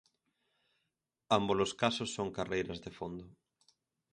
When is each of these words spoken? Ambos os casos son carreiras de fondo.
Ambos 1.37 1.57
os 1.65 1.71
casos 1.81 2.09
son 2.17 2.35
carreiras 2.37 2.79
de 2.85 2.91
fondo. 2.97 3.25